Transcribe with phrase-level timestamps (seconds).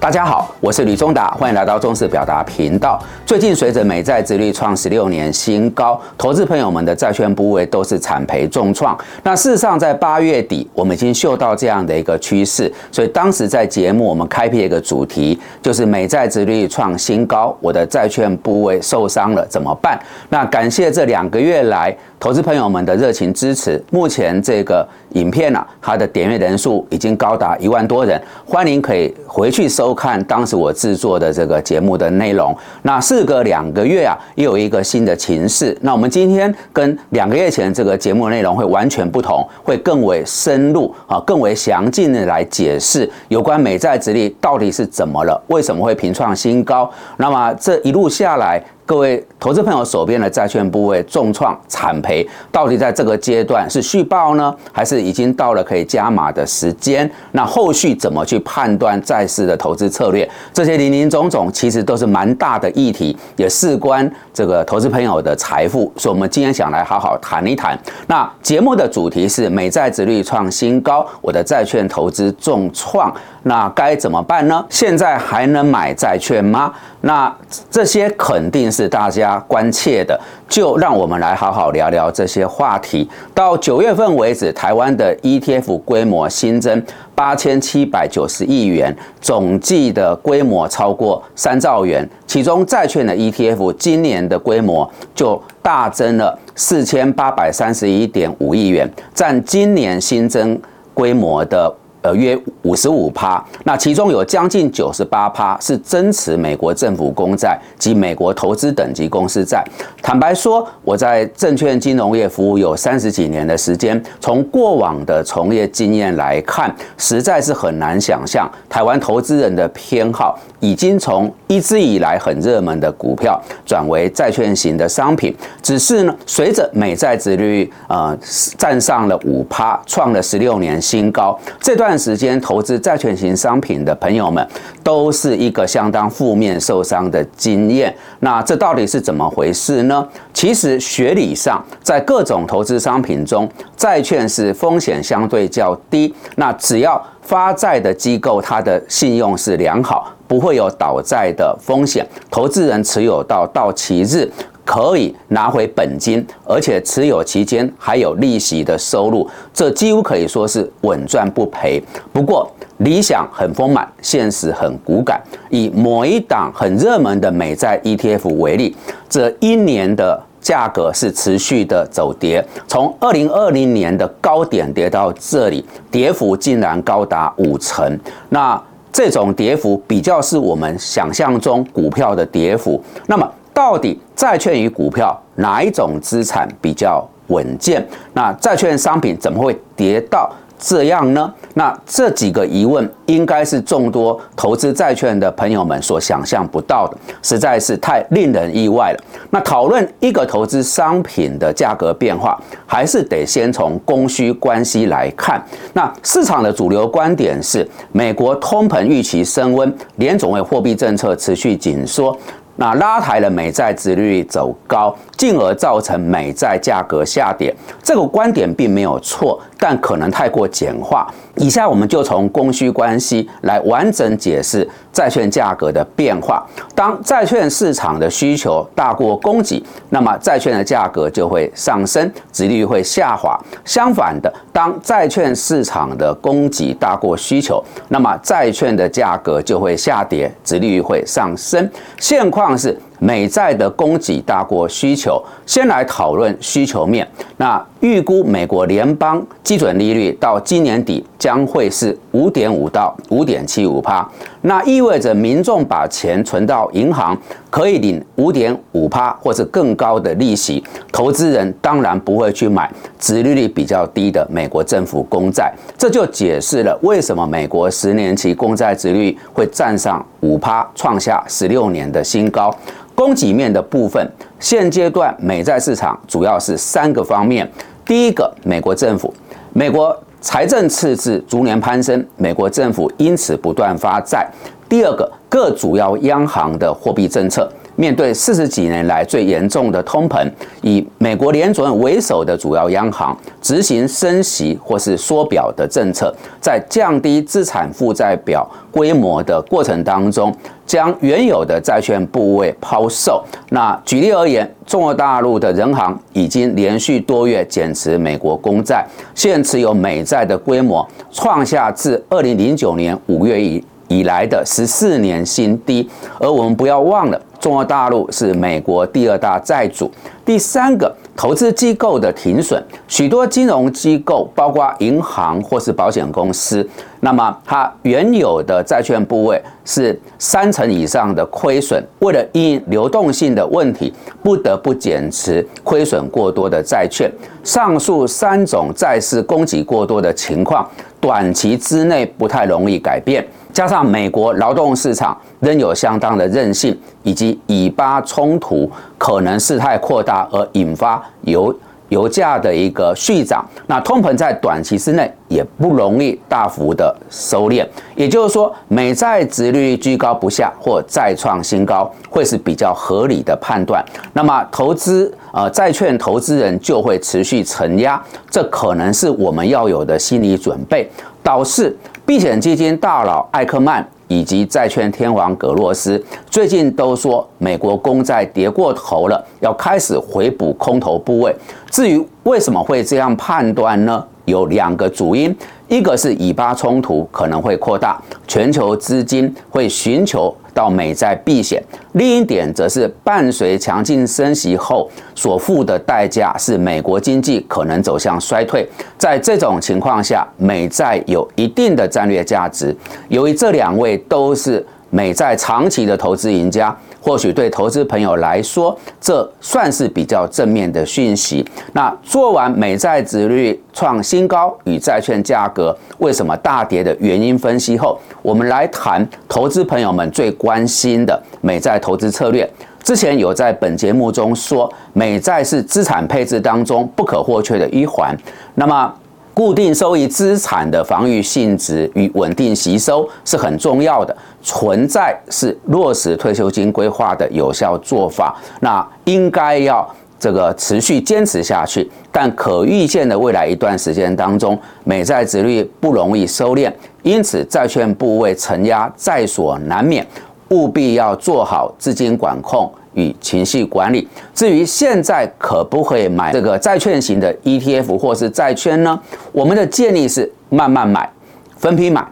[0.00, 2.98] 大家好，我是吕中达，欢迎来到中视表达频道。
[3.26, 8.96] 最近随着美债殖率创十六年新高，投资朋友们的债券部位都是惨赔重创。
[9.22, 20.00] 那事实上，在八月底，我们已经嗅到这样的一个趋势，所以当时在节目我们开辟一个主题，就是美债殖率创新高，我的债券部位受伤了怎么办？
[20.30, 21.94] 那感谢这两个月来。
[22.20, 32.56] 投资朋友们的热情支持，目前这个影片呢，它的点阅人数已经高达一万多人，欢迎可以回去收看当时我制作的这个节目的内容。
[32.82, 35.76] 那事隔两个月啊，又有一个新的情势。
[35.80, 46.90] 那我们今天跟两个月前这个节目内容会完全不同，会更为深入啊，更为详尽的来解释有关美债殖利到底是怎么了，为什么会频创新高？
[47.18, 48.60] 那么这一路下来。
[48.88, 57.08] 各位投资朋友手边的债券部位重创惨赔，到底在这个阶段是续报呢，还是已经到了可以加码的时间？
[57.32, 60.26] 那后续怎么去判断债市的投资策略？
[60.54, 67.78] 这些林林总总，其实都是蛮大的议题，也事关这个投资朋友的财富，所以我们今天想来好好谈一谈。
[68.06, 73.14] 那节目的主题是美债值率创新高，我的债券投资重创。
[73.44, 74.64] 那该怎么办呢？
[74.68, 76.72] 现在还能买债券吗？
[77.00, 77.34] 那
[77.70, 83.08] 这些肯定是是大家关切的，就让我们来好好聊聊这些话题。
[83.34, 86.80] 到九月份为止，台湾的 ETF 规模新增
[87.12, 92.08] 八千七百九十亿元，总计的规模超过三兆元。
[92.24, 100.56] 其中债券的 ETF 今年的规模就大增了四千八百三十一点五亿元，占今年新增
[100.94, 101.74] 规模的。
[102.00, 109.64] 呃，约五十五趴，那其中有将近九十八趴是增持美国政府公债及美国投资等级公司债。
[110.00, 125.34] 坦白说，我在证券金融业服务有三十几年的时间，从过往的从业经验来看，实在是很难想象台湾投资人的偏好已经从一直以来很热门的股票转为债券型的商品。
[125.60, 128.16] 只是呢，随着美债殖率呃
[128.56, 131.87] 站上了五趴，创了十六年新高，这段。
[131.88, 134.46] 段时间投资债券型商品的朋友们，
[134.82, 137.94] 都是一个相当负面受伤的经验。
[138.20, 140.06] 那这到底是怎么回事呢？
[140.34, 146.14] 其实学理上，在各种投资商品中，债券是风险相对较低。
[146.36, 152.06] 那只要发债的机构，它的信用是良好，不会有倒债的风险。
[152.30, 154.30] 投资人持有到到期日。
[154.68, 161.82] 可以拿回本金，而且持有期间还有利息的收入，这几乎可以说是稳赚不赔。
[162.12, 162.46] 不过
[162.80, 165.18] 理想很丰满，现实很骨感。
[165.48, 168.76] 以某一档很热门的美债 ETF 为例，
[169.08, 177.98] 这一年的价格是持续的走跌，从二零二零年的高点跌到这里，跌幅竟然高达五成。
[178.28, 178.62] 那
[178.92, 182.82] 这种跌幅比较是我们想象中股票的跌幅。
[183.06, 183.26] 那么
[183.58, 187.84] 到底债券与股票哪一种资产比较稳健？
[188.12, 190.30] 那债券商品怎么会跌到？
[190.60, 191.32] 这样呢？
[191.54, 198.98] 那这几个疑问应该是众多投资债券的朋友们所想象不到的，实在是太令人意外了。
[199.30, 202.36] 那讨论一个投资商品的价格变化，
[202.66, 205.40] 还是得先从供需关系来看。
[205.74, 212.16] 那市场的主流观点是，美国通膨预期升温，联总会货币政策持续紧缩。
[212.60, 217.54] 那拉抬了美债殖率走高，进而造成美债价格下跌。
[217.80, 221.08] 这个观点并没有错，但可能太过简化。
[221.36, 226.46] 以下我们就从供需关系来完整解释债券价格的变化。
[226.74, 233.38] 当债券市场的需求大过供给，那么债券的价格就会上升，殖利率会下滑。
[233.64, 241.70] 相反的，当债券市场的供给大过需求，那么债券的价格就会下跌，殖利率会上升。
[241.98, 242.78] 现况是。
[242.98, 247.06] 美债的供给大过需求，先来讨论需求面。
[247.36, 254.08] 那预估美国联邦基准利率到今年底将会是五点五到五点七五帕，
[254.42, 257.16] 那意味着民众把钱存到银行
[257.48, 262.68] 可以领五点五帕或者更高的利息，投资人当然不会去买
[262.98, 272.54] 殖利率比较低的美国政府公债，这就解释了为什么美国十年期公债殖率会站上五趴，创下十六年的新高。
[272.94, 274.04] 供给面的部分，
[274.40, 277.48] 现阶段美债市场主要是三个方面。
[277.84, 279.14] 第一个，美国政府，
[279.52, 284.28] 美国财政赤字逐年攀升，美国政府因此不断发债。
[284.68, 287.48] 第二个，各主要央行的货币政策。
[287.78, 290.28] 面对四十几年来最严重的通膨，
[290.62, 300.34] 以美国联准为首的主要央行执行升息或是缩表的政策，在降低资产负债表规模的过程当中，
[300.66, 303.24] 将原有的债券部位抛售。
[303.50, 308.84] 那举例而言，中国大陆的人行已经连续多月减持美国公债，
[309.14, 315.88] 现持有美债的规模创下自二零零九年五月以以来的十四年新低，
[316.18, 319.90] 而我们不要忘了，中国大陆是美国第二大债主。
[320.24, 326.68] 第三个，投资机构的停损，许多金融机构，包括银行或是保险公司，
[327.00, 333.90] 那么它原有的债券部位是三成以上的亏损，为了因流动性的问题，
[334.22, 337.10] 不得不减持亏损过多的债券。
[337.42, 340.68] 上述三种债市供给过多的情况，
[341.00, 343.26] 短期之内不太容易改变。
[343.52, 351.54] 加上美国劳动市场仍有相当的韧性，以及以巴冲突可能事态扩大而引发油
[351.88, 357.66] 油价的一个续涨，那通膨在短期之内也不容易大幅的收敛。
[357.96, 363.82] 也就是说，美债殖率居高不下或再创新高，会是比较合理的判断。
[364.12, 368.00] 那么，投资呃债券投资人就会持续承压，
[368.30, 370.90] 这可能是我们要有的心理准备。
[371.28, 371.76] 导致
[372.06, 381.36] 避险基金大佬艾克曼以及债券天王格洛斯最近都说，美国公债跌过头了，要开始回补空头部位。
[381.70, 384.02] 至于为什么会这样判断呢？
[384.28, 385.34] 有两个主因。
[385.66, 391.60] 一个是以巴冲突可能会扩大，全球资金会寻求到美债避险；
[391.92, 398.66] 另一点则是伴随强劲升息后所付的代价是美国经济可能走向衰退。
[398.96, 402.74] 在这种情况下，美债有一定的战略价值。
[403.08, 406.74] 由于这两位都是美债长期的投资赢家。
[407.00, 411.44] 或许对投资朋友来说，这算是比较正面的讯息。
[411.72, 422.48] 那做完美债值率创新高与债券价格为什么大跌的原因分析后，我们来谈投资朋友们最关心的美债投资策略。
[422.82, 428.16] 之前有在本节目中说，美债是资产配置当中不可或缺的一环。
[428.54, 428.94] 那么
[429.38, 434.12] 固定收益资产的防御性质与稳定吸收是很重要的，
[434.42, 439.88] 存在是落实退休金规划的有效做法，那应该要
[440.18, 441.88] 这个持续坚持下去。
[442.10, 446.72] 但可预见的未来一段时间当中，美债值率不容易收敛，
[447.04, 450.04] 因此债券部位承压在所难免，
[450.48, 452.68] 务必要做好资金管控。
[452.94, 454.06] 与情绪管理。
[454.34, 458.98] 至于现在可不可以买这个债券型的 ETF 或是债券呢？
[459.32, 461.10] 我们的建议是慢慢买，
[461.56, 462.06] 分批买，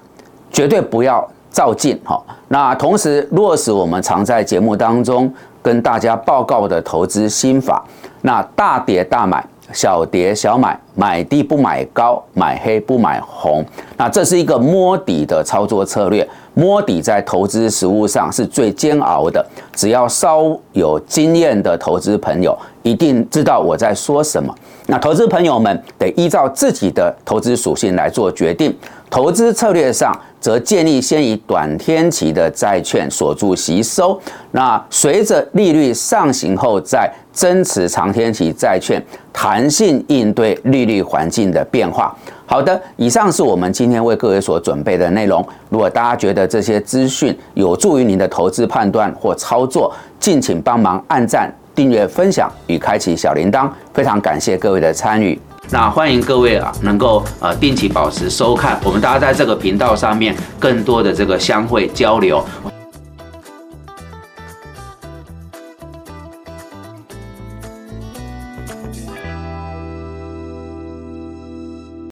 [0.50, 2.22] 绝对不要照进哈。
[2.48, 5.32] 那同时落实我们常在节目当中
[5.62, 7.84] 跟大家报告的投资心法，
[8.22, 9.44] 那大跌大买。
[9.72, 13.64] 小跌小买，买低不买高，买黑不买红。
[13.96, 16.26] 那这是一个摸底的操作策略。
[16.54, 19.44] 摸底在投资实务上是最煎熬的。
[19.74, 24.54] 只要稍有经验的投资朋友，一定知道我在说什么。
[24.86, 28.74] 那投资朋友们得依照自己的投资属性来做决定。
[29.10, 34.16] 投资策略上，则建议先以短天期的债券锁住吸收。
[34.52, 42.16] 那随着利率上行后，再增持长天期债券，弹性应对利率环境的变化。
[42.46, 45.44] 好的，以上是我们今天为各位所准备的内容。
[45.68, 53.68] 如果大家觉得这些资讯有助于您的投资判断或操作，敬请帮忙按赞、订阅、分享与开启小铃铛。
[53.92, 55.36] 非常感谢各位的参与。
[55.70, 62.44] 那欢迎各位啊，能够呃定期保持收看，我们大家在这个频道上面更多的这个相会交流。